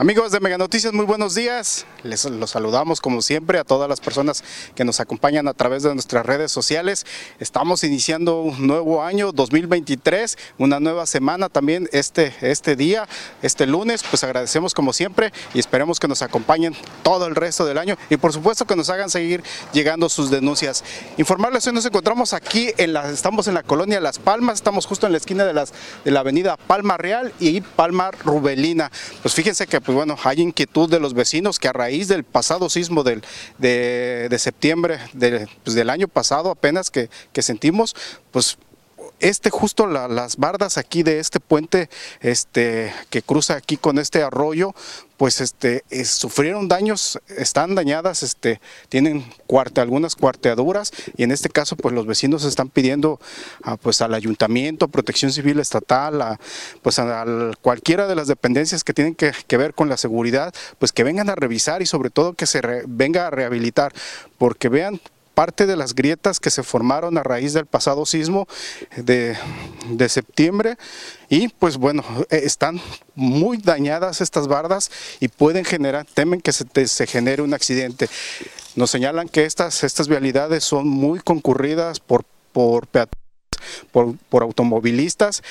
[0.00, 1.84] Amigos de Mega Noticias, muy buenos días.
[2.04, 4.42] Les los saludamos como siempre a todas las personas
[4.74, 7.04] que nos acompañan a través de nuestras redes sociales.
[7.38, 13.06] Estamos iniciando un nuevo año 2023, una nueva semana también este, este día,
[13.42, 14.02] este lunes.
[14.02, 18.16] Pues agradecemos como siempre y esperemos que nos acompañen todo el resto del año y
[18.16, 19.42] por supuesto que nos hagan seguir
[19.74, 20.82] llegando sus denuncias.
[21.18, 25.04] Informarles, hoy nos encontramos aquí, en la, estamos en la colonia Las Palmas, estamos justo
[25.04, 25.74] en la esquina de, las,
[26.06, 28.90] de la avenida Palma Real y Palma Rubelina.
[29.20, 32.70] Pues fíjense que pues bueno, hay inquietud de los vecinos que a raíz del pasado
[32.70, 33.24] sismo del,
[33.58, 35.00] de, septiembre
[35.64, 37.96] pues, del año pasado apenas que, que sentimos,
[38.30, 38.56] pues
[39.20, 41.88] este justo las bardas aquí de este puente
[42.20, 44.74] este que cruza aquí con este arroyo
[45.16, 51.76] pues este sufrieron daños están dañadas este tienen cuarte, algunas cuarteaduras y en este caso
[51.76, 53.20] pues los vecinos están pidiendo
[53.82, 56.40] pues al ayuntamiento protección civil estatal a,
[56.82, 57.24] pues a,
[57.60, 61.34] cualquiera de las dependencias que tienen que, ver con la seguridad pues que vengan a
[61.34, 63.92] revisar y sobre todo que se venga a rehabilitar
[64.38, 65.00] porque vean
[65.40, 68.46] parte de las grietas que se formaron a raíz del pasado sismo
[68.94, 69.38] de,
[70.10, 70.76] septiembre
[71.30, 72.78] y pues bueno, eh, están
[73.14, 78.10] muy dañadas estas bardas y pueden generar, temen que se, genere un accidente.
[78.76, 82.86] Nos señalan que estas, estas vialidades son muy concurridas por, por,
[84.28, 85.42] por automovilistas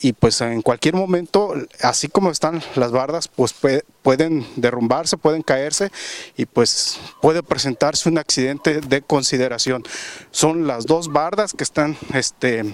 [0.00, 3.54] y pues en cualquier momento, así como están las bardas, pues
[4.02, 5.92] pueden derrumbarse, pueden caerse
[6.36, 9.84] y pues puede presentarse un accidente de consideración.
[10.30, 12.64] Son las dos bardas que están este,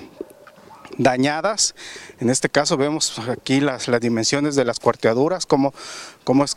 [0.98, 1.74] dañadas.
[2.20, 5.74] En este caso vemos aquí las, las dimensiones de las cuarteaduras, cómo,
[6.22, 6.54] cómo es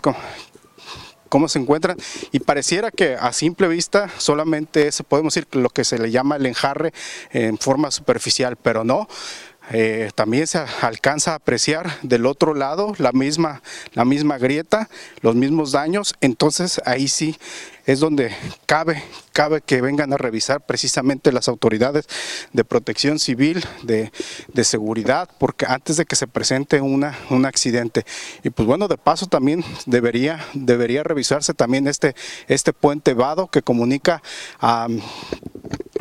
[1.30, 1.96] cómo se encuentran
[2.32, 6.36] y pareciera que a simple vista solamente se podemos decir lo que se le llama
[6.38, 6.92] el enjarre
[7.32, 9.08] en forma superficial, pero no,
[9.72, 13.62] eh, también se alcanza a apreciar del otro lado la misma,
[13.94, 14.90] la misma grieta,
[15.22, 17.38] los mismos daños, entonces ahí sí
[17.90, 18.32] es donde
[18.68, 19.04] cabe,
[19.34, 22.06] cabe que vengan a revisar precisamente las autoridades
[22.54, 24.12] de protección civil, de,
[24.64, 28.06] seguridad, porque antes de que se presente una, un accidente.
[28.44, 32.16] Y pues bueno, de paso también debería, debería revisarse también este,
[32.48, 34.22] este puente vado que comunica
[34.60, 34.88] a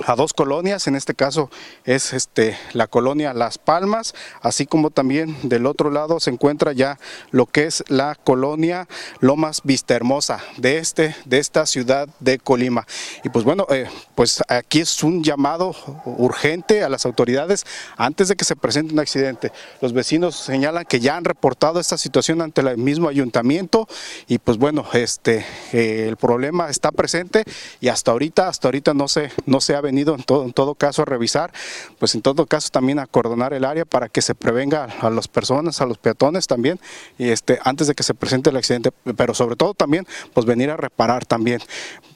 [0.06, 1.50] a dos colonias, en este caso
[1.84, 6.98] es este, la colonia Las Palmas, así como también del otro lado se encuentra ya
[7.30, 8.88] lo que es la colonia
[9.20, 12.86] Lomas Vista Hermosa de, este, de esta ciudad de Colima.
[13.24, 17.64] Y pues bueno, eh, pues aquí es un llamado urgente a las autoridades
[17.96, 19.52] antes de que se presente un accidente.
[19.80, 23.88] Los vecinos señalan que ya han reportado esta situación ante el mismo ayuntamiento
[24.26, 27.44] y pues bueno, este, eh, el problema está presente
[27.80, 30.74] y hasta ahorita, hasta ahorita no se, no se ha venido en todo, en todo
[30.74, 31.52] caso a revisar,
[31.98, 35.28] pues en todo caso también a acordonar el área para que se prevenga a las
[35.28, 36.78] personas, a los peatones también,
[37.18, 40.70] y este, antes de que se presente el accidente, pero sobre todo también pues venir
[40.70, 41.60] a reparar también.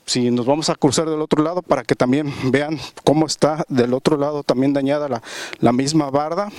[0.05, 3.95] Si nos vamos a cruzar del otro lado para que también vean cómo está del
[3.95, 5.23] otro lado también dañada la,
[5.61, 6.51] la misma barda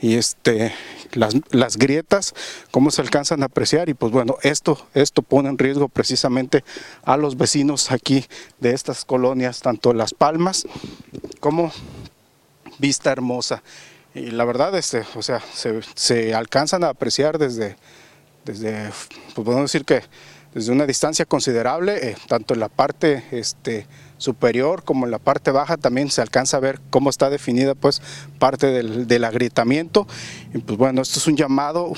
[0.00, 0.74] y este
[1.12, 2.34] las, las, grietas,
[2.70, 6.64] cómo se alcanzan a apreciar y pues bueno, esto, esto pone en riesgo precisamente
[7.04, 8.26] a los vecinos aquí
[8.60, 10.66] de estas colonias, tanto Las Palmas
[11.40, 11.72] como
[12.78, 13.62] Vista Hermosa.
[14.14, 17.76] Y la verdad, este, o sea, se, se alcanzan a apreciar desde,
[18.44, 18.90] desde,
[19.34, 20.02] pues podemos decir que
[20.56, 23.86] desde una distancia considerable, eh, tanto en la parte este,
[24.16, 28.00] superior como en la parte baja también se alcanza a ver cómo está definida pues
[28.38, 30.06] parte del, del agrietamiento.
[30.54, 31.92] Y pues bueno, esto es un llamado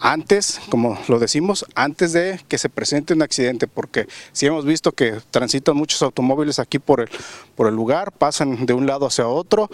[0.00, 4.92] antes, como lo decimos, antes de que se presente un accidente, porque si hemos visto
[4.92, 7.08] que transitan muchos automóviles aquí por el,
[7.54, 9.70] por el lugar, pasan de un lado hacia otro,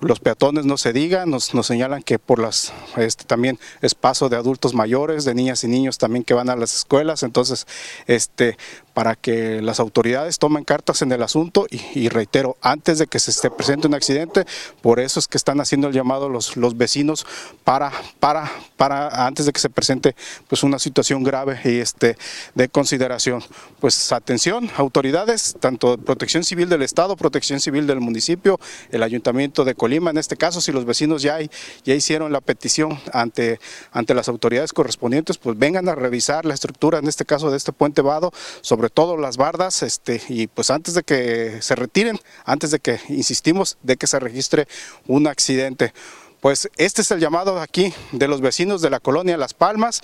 [0.00, 4.36] los peatones no se digan, nos, señalan que por las, este, también es paso de
[4.36, 7.66] adultos mayores, de niñas y niños también que van a las escuelas, entonces,
[8.06, 8.56] este,
[8.94, 13.50] para que las autoridades tomen cartas en el asunto y, reitero, antes de que se
[13.50, 14.46] presente un accidente,
[14.80, 17.26] por eso es que están haciendo el llamado los, los vecinos
[17.64, 20.14] para, para, para, antes de que se presente
[20.48, 22.16] pues una situación grave y este,
[22.54, 23.42] de consideración.
[23.80, 28.60] Pues atención, autoridades, tanto Protección Civil del Estado, Protección Civil del municipio,
[28.90, 31.38] el Ayuntamiento de Colima, en este caso, si los vecinos ya,
[31.84, 33.58] ya hicieron la petición ante,
[33.92, 37.72] ante las autoridades correspondientes, pues vengan a revisar la estructura, en este caso de este
[37.72, 42.20] puente vado, sobre sobre todo las bardas, este, y pues antes de que se retiren,
[42.44, 44.68] antes de que, insistimos, de que se registre
[45.06, 45.94] un accidente.
[46.42, 50.02] Pues este es el llamado aquí de los vecinos de la colonia Las Palmas,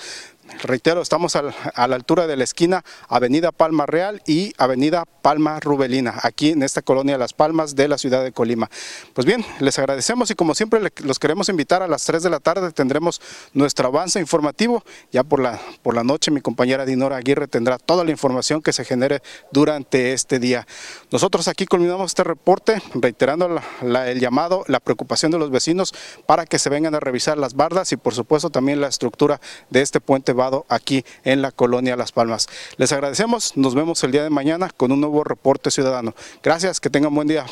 [0.63, 6.15] Reitero, estamos a la altura de la esquina Avenida Palma Real y Avenida Palma Rubelina,
[6.23, 8.69] aquí en esta colonia Las Palmas de la ciudad de Colima.
[9.15, 12.41] Pues bien, les agradecemos y como siempre los queremos invitar a las 3 de la
[12.41, 13.21] tarde tendremos
[13.55, 14.85] nuestro avance informativo.
[15.13, 18.73] Ya por la, por la noche mi compañera Dinora Aguirre tendrá toda la información que
[18.73, 20.67] se genere durante este día.
[21.11, 25.95] Nosotros aquí culminamos este reporte reiterando el llamado, la preocupación de los vecinos
[26.27, 29.83] para que se vengan a revisar las bardas y por supuesto también la estructura de
[29.83, 30.33] este puente
[30.69, 32.49] aquí en la colonia Las Palmas.
[32.77, 36.15] Les agradecemos, nos vemos el día de mañana con un nuevo reporte ciudadano.
[36.43, 37.47] Gracias, que tengan buen día.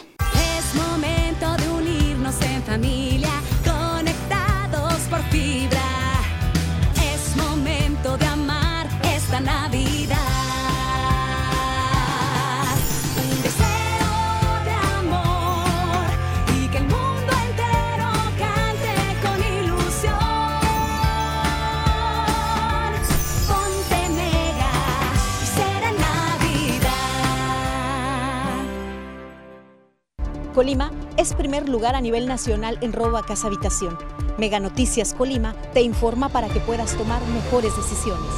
[30.59, 33.97] Colima es primer lugar a nivel nacional en robo a casa habitación.
[34.39, 38.29] Mega Noticias Colima te informa para que puedas tomar mejores decisiones.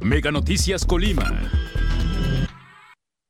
[0.00, 1.32] Mega Noticias Colima.